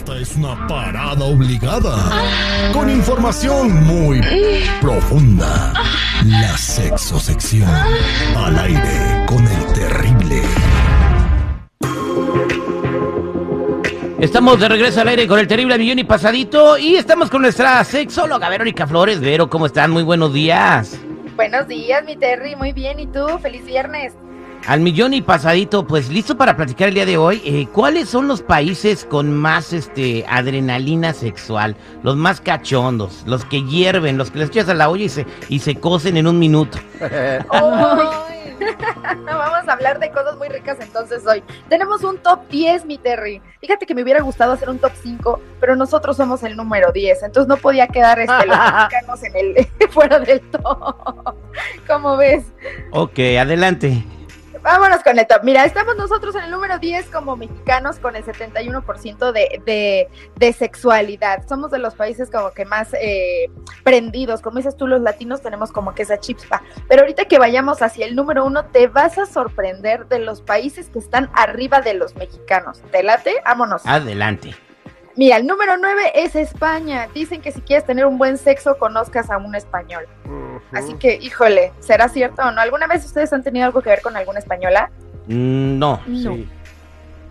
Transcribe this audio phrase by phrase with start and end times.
[0.00, 1.94] Esta es una parada obligada.
[2.72, 4.18] Con información muy
[4.80, 5.74] profunda.
[6.24, 7.68] La sexosección.
[8.34, 10.40] Al aire con el terrible.
[14.18, 17.84] Estamos de regreso al aire con el terrible millón y pasadito y estamos con nuestra
[17.84, 19.20] sexóloga Verónica Flores.
[19.20, 19.90] Vero, ¿cómo están?
[19.90, 20.98] Muy buenos días.
[21.36, 22.56] Buenos días, mi Terry.
[22.56, 23.00] Muy bien.
[23.00, 23.38] ¿Y tú?
[23.42, 24.14] Feliz viernes.
[24.66, 27.42] Al millón y pasadito, pues listo para platicar el día de hoy.
[27.44, 31.76] Eh, ¿Cuáles son los países con más este adrenalina sexual?
[32.02, 35.26] Los más cachondos, los que hierven, los que les echas a la olla y se,
[35.48, 36.78] y se cocen en un minuto.
[39.26, 41.42] Vamos a hablar de cosas muy ricas entonces hoy.
[41.68, 43.40] Tenemos un top 10, mi Terry.
[43.60, 47.22] Fíjate que me hubiera gustado hacer un top 5, pero nosotros somos el número 10,
[47.22, 51.34] entonces no podía quedar este, los mexicanos en el, fuera del top.
[51.86, 52.44] ¿Cómo ves?
[52.92, 54.04] Ok, adelante.
[54.62, 55.42] Vámonos con el top.
[55.42, 60.52] Mira, estamos nosotros en el número 10 como mexicanos con el 71% de, de, de
[60.52, 61.46] sexualidad.
[61.48, 63.50] Somos de los países como que más eh,
[63.84, 64.42] prendidos.
[64.42, 66.62] Como dices tú, los latinos tenemos como que esa chispa.
[66.88, 70.90] Pero ahorita que vayamos hacia el número uno, te vas a sorprender de los países
[70.90, 72.82] que están arriba de los mexicanos.
[72.90, 73.36] ¿Te late?
[73.44, 73.86] Vámonos.
[73.86, 74.54] Adelante.
[75.16, 77.08] Mira, el número 9 es España.
[77.12, 80.06] Dicen que si quieres tener un buen sexo, conozcas a un español.
[80.72, 82.60] Así que, híjole, ¿será cierto o no?
[82.60, 84.90] ¿Alguna vez ustedes han tenido algo que ver con alguna española?
[85.26, 86.00] Mm, no.
[86.06, 86.38] No.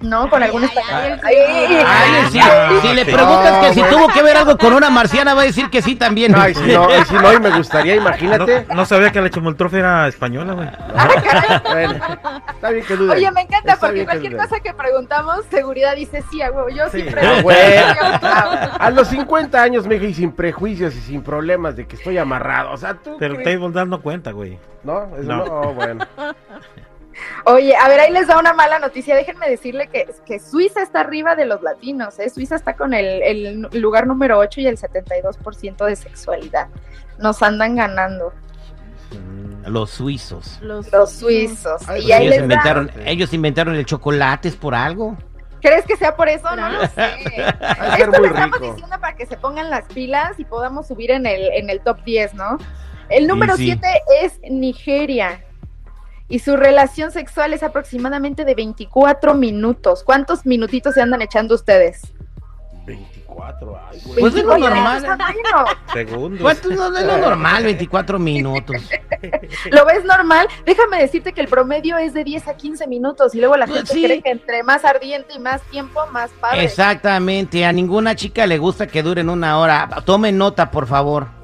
[0.00, 0.30] ¿No?
[0.30, 1.20] ¿Con alguna española?
[1.24, 2.40] Ay, sí,
[2.82, 5.70] si le preguntas que si tuvo que ver algo con una marciana, va a decir
[5.70, 6.34] que sí también.
[6.36, 8.66] Ay, si no, y si no, y me gustaría, imagínate.
[8.68, 10.68] No, no sabía que la chimoltrofe era española, güey.
[11.72, 11.94] Bueno,
[12.54, 12.94] está bien que.
[12.94, 16.68] Oye, me encanta Está porque que cualquier cosa que preguntamos, seguridad dice sí, a huevo.
[16.68, 17.02] Yo Sí.
[17.02, 17.26] siempre.
[17.26, 18.70] Ah, bueno.
[18.78, 22.18] A los 50 años me dije y sin prejuicios y sin problemas de que estoy
[22.18, 22.70] amarrado.
[22.72, 23.16] O sea, tú.
[23.18, 24.58] Pero table dance no cuenta, güey.
[24.84, 25.36] No, eso No.
[25.38, 25.44] no.
[25.44, 26.06] oh, bueno.
[27.44, 29.14] Oye, a ver, ahí les da una mala noticia.
[29.16, 32.18] Déjenme decirle que, que Suiza está arriba de los latinos.
[32.18, 32.28] ¿eh?
[32.30, 36.68] Suiza está con el, el lugar número 8 y el 72% de sexualidad.
[37.18, 38.32] Nos andan ganando
[39.66, 40.58] Los suizos.
[40.62, 41.88] los suizos.
[41.88, 42.42] Ay, y pues ahí Ellos les da.
[42.44, 45.16] inventaron, ellos inventaron el chocolate, ¿es por algo?
[45.60, 46.54] ¿Crees que sea por eso?
[46.54, 47.10] No lo sé.
[47.98, 48.72] Esto lo estamos rico.
[48.72, 52.02] diciendo para que se pongan las pilas y podamos subir en el, en el top
[52.04, 52.58] 10, ¿no?
[53.08, 53.64] El número sí.
[53.64, 53.88] 7
[54.22, 55.44] es Nigeria.
[56.28, 60.02] Y su relación sexual es aproximadamente de 24 minutos.
[60.04, 62.02] ¿Cuántos minutitos se andan echando ustedes?
[62.86, 64.20] 24, ay, güey.
[64.20, 65.02] Pues es lo 24 normal.
[65.02, 65.66] minutos, bueno.
[65.92, 66.40] Segundos.
[66.42, 67.64] ¿Cuánto no es lo normal?
[67.64, 68.76] 24 minutos.
[69.70, 70.48] ¿Lo ves normal?
[70.66, 73.78] Déjame decirte que el promedio es de 10 a 15 minutos y luego la Pues
[73.80, 74.04] gente sí.
[74.04, 76.64] cree que entre más ardiente y más tiempo, más padre.
[76.64, 79.88] Exactamente, a ninguna chica le gusta que duren una hora.
[80.04, 81.37] Tomen nota, por favor.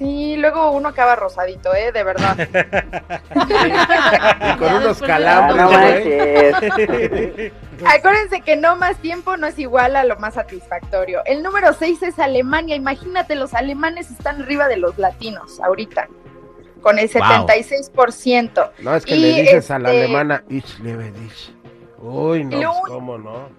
[0.00, 1.92] Sí, luego uno acaba rosadito, ¿eh?
[1.92, 2.34] De verdad.
[4.40, 6.04] Y con unos calambres,
[6.78, 7.52] güey.
[7.84, 11.20] Acuérdense que no más tiempo no es igual a lo más satisfactorio.
[11.26, 12.76] El número 6 es Alemania.
[12.76, 16.08] Imagínate, los alemanes están arriba de los latinos ahorita,
[16.80, 17.46] con el Wow.
[17.46, 18.70] 76%.
[18.78, 21.52] No, es que Y, le dices a la este, alemana, ich liebe dich.
[21.98, 23.50] Uy, no, pues, cómo no.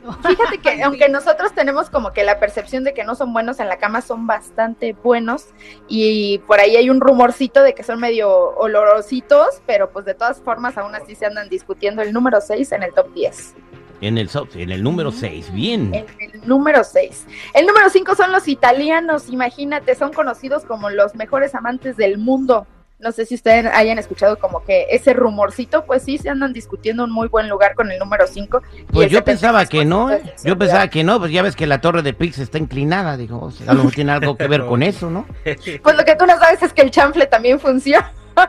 [0.26, 3.68] Fíjate que aunque nosotros tenemos como que la percepción de que no son buenos en
[3.68, 5.46] la cama, son bastante buenos.
[5.88, 10.40] Y por ahí hay un rumorcito de que son medio olorositos, pero pues de todas
[10.40, 13.54] formas aún así se andan discutiendo el número 6 en el top 10.
[14.00, 15.94] En el, en el número 6, bien.
[15.94, 17.26] En el número 6.
[17.52, 22.66] El número 5 son los italianos, imagínate, son conocidos como los mejores amantes del mundo.
[23.00, 27.04] No sé si ustedes hayan escuchado como que ese rumorcito, pues sí, se andan discutiendo
[27.04, 28.62] un muy buen lugar con el número 5.
[28.92, 30.22] Pues yo pensaba que no, ¿eh?
[30.44, 33.40] yo pensaba que no, pues ya ves que la torre de Pix está inclinada, digo,
[33.40, 35.26] o sea, a lo mejor tiene algo que ver con eso, ¿no?
[35.44, 38.12] Pues lo que tú no sabes es que el chanfle también funciona.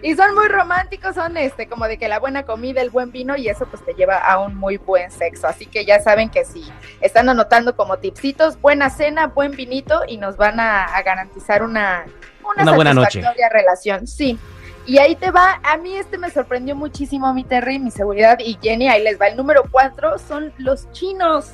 [0.02, 3.36] y son muy románticos, son este, como de que la buena comida, el buen vino
[3.38, 5.48] y eso pues te lleva a un muy buen sexo.
[5.48, 6.64] Así que ya saben que si
[7.02, 12.06] están anotando como tipsitos, buena cena, buen vinito y nos van a, a garantizar una,
[12.44, 13.22] Una buena noche.
[13.22, 14.08] satisfactoria relación.
[14.08, 14.38] Sí.
[14.86, 18.58] Y ahí te va, a mí este me sorprendió muchísimo, mi Terry, mi seguridad y
[18.60, 19.28] Jenny, ahí les va.
[19.28, 21.52] El número cuatro son los chinos.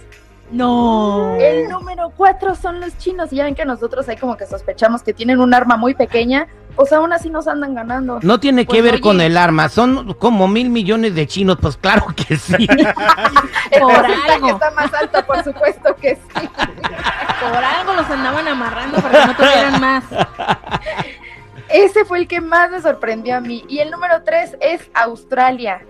[0.52, 1.36] No.
[1.38, 3.34] El número cuatro son los chinos.
[3.34, 6.48] Y ya ven que nosotros ahí como que sospechamos que tienen un arma muy pequeña,
[6.76, 8.20] pues aún así nos andan ganando.
[8.22, 9.02] No tiene que Pues, ver oye.
[9.02, 12.68] con el arma, son como mil millones de chinos, pues claro que sí.
[13.80, 14.50] Por algo.
[14.50, 16.48] está más alto, por supuesto que sí.
[17.42, 20.04] Por algo los andaban amarrando para que no tuvieran más.
[21.70, 23.64] Ese fue el que más me sorprendió a mí.
[23.68, 25.82] Y el número tres es Australia.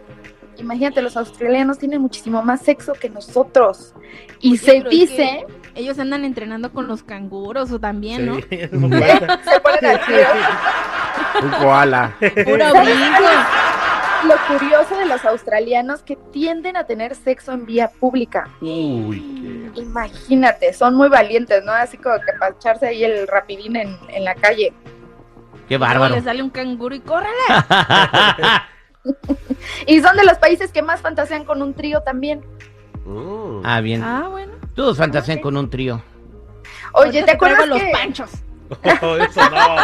[0.57, 3.93] Imagínate, los australianos tienen muchísimo más sexo que nosotros.
[4.39, 5.45] Y Oye, se dice,
[5.75, 8.35] Ellos andan entrenando con los canguros o también, ¿no?
[8.35, 9.39] Sí, cuenta.
[9.43, 9.99] se ponen al.
[11.43, 12.15] Un koala.
[12.19, 13.29] Puro brinco.
[14.27, 18.49] lo curioso de los australianos que tienden a tener sexo en vía pública.
[18.61, 21.73] Uy, Imagínate, son muy valientes, ¿no?
[21.73, 24.73] Así como que para echarse ahí el rapidín en, en la calle.
[25.67, 26.15] Qué bárbaro.
[26.15, 27.33] Le sale un canguro y córrele.
[29.85, 32.41] Y son de los países que más fantasean con un trío también.
[33.05, 33.61] qué.
[33.63, 34.01] Ah, bien.
[34.03, 34.53] Ah, bueno.
[34.75, 36.01] Todos fantasean con un trío.
[36.93, 37.67] Oye, ¿te acuerdas que...
[37.67, 38.29] los panchos?
[39.01, 39.75] Oh, eso no.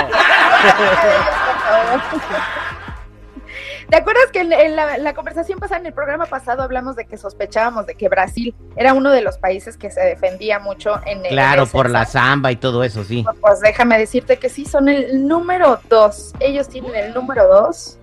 [3.90, 7.06] ¿Te acuerdas que en, en la, la conversación pasada, en el programa pasado, hablamos de
[7.06, 11.26] que sospechábamos de que Brasil era uno de los países que se defendía mucho en
[11.26, 11.32] el...
[11.32, 13.26] Claro, por la samba y todo eso, sí.
[13.42, 16.34] Pues déjame decirte que sí, son el número dos.
[16.40, 17.98] Ellos tienen el número dos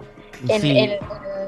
[0.47, 0.79] en, Sí.
[0.79, 0.99] en-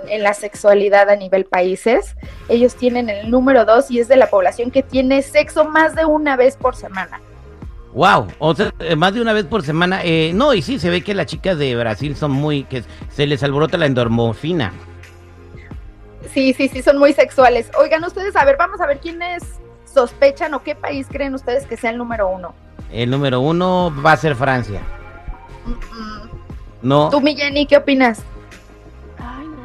[0.09, 2.17] en la sexualidad a nivel países.
[2.49, 6.05] Ellos tienen el número dos y es de la población que tiene sexo más de
[6.05, 7.21] una vez por semana.
[7.93, 10.01] Wow, o sea, eh, más de una vez por semana.
[10.05, 13.27] Eh, no, y sí, se ve que las chicas de Brasil son muy, que se
[13.27, 14.73] les alborota la endormofina.
[16.33, 17.71] Sí, sí, sí, son muy sexuales.
[17.79, 19.43] Oigan, ustedes, a ver, vamos a ver quiénes
[19.85, 22.55] sospechan o qué país creen ustedes que sea el número uno.
[22.93, 24.81] El número uno va a ser Francia.
[25.67, 26.31] Mm, mm.
[26.83, 28.23] No, Tú, Milleni, ¿qué opinas?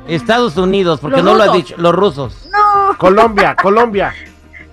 [0.08, 1.64] Estados Unidos, porque Los no lo has rusos.
[1.64, 2.48] dicho, los rusos.
[2.52, 4.14] No, Colombia, Colombia.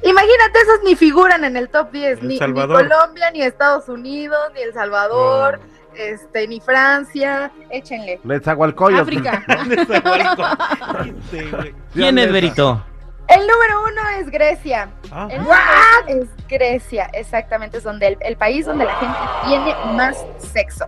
[0.02, 2.88] imagínate, esos ni figuran en el top 10, El ni, ni Salvador.
[2.88, 5.60] Colombia, ni Estados Unidos, ni El Salvador,
[5.94, 8.20] este, ni Francia, échenle.
[9.00, 9.42] África.
[11.92, 12.84] ¿Quién es Berito?
[13.28, 14.90] El número uno es Grecia.
[15.10, 15.60] Ah, El número
[16.08, 20.86] es Grecia, exactamente, es donde el, el país donde la gente tiene más sexo.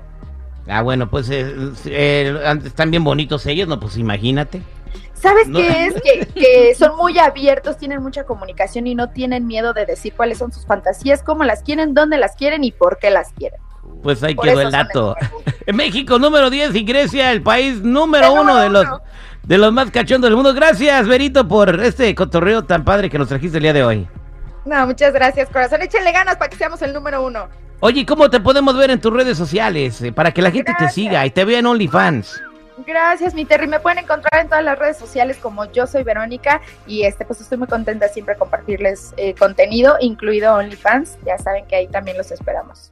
[0.68, 1.54] Ah, bueno, pues eh,
[1.86, 4.62] eh, están bien bonitos ellos, no, pues imagínate.
[5.14, 5.58] ¿Sabes No.
[5.58, 5.94] qué es?
[6.02, 10.38] Que, que son muy abiertos, tienen mucha comunicación y no tienen miedo de decir cuáles
[10.38, 13.60] son sus fantasías, cómo las quieren, dónde las quieren y por qué las quieren.
[14.02, 15.16] Pues ahí Por quedó el dato.
[15.66, 15.74] el.
[15.76, 19.00] México número 10 y Grecia el país número El uno de los uno.
[19.42, 20.52] de los más cachondos del mundo.
[20.54, 24.08] Gracias, Berito, por este cotorreo tan padre que nos trajiste el día de hoy.
[24.66, 25.80] No, muchas gracias, corazón.
[25.82, 27.48] Échenle ganas para que seamos el número uno.
[27.80, 30.00] Oye, ¿y ¿cómo te podemos ver en tus redes sociales?
[30.00, 30.94] eh, para que la gente Gracias.
[30.94, 32.42] te siga y te vea en OnlyFans.
[32.86, 33.66] Gracias, mi Terry.
[33.68, 37.40] Me pueden encontrar en todas las redes sociales como yo soy Verónica y este pues
[37.40, 41.18] estoy muy contenta siempre compartirles eh, contenido, incluido OnlyFans.
[41.24, 42.90] Ya saben que ahí también los esperamos.